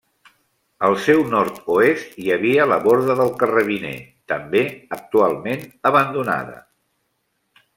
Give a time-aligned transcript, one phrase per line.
[0.85, 3.93] Al seu nord-oest hi havia la Borda del Carrabiner,
[4.33, 4.63] també
[4.99, 6.61] actualment abandonada.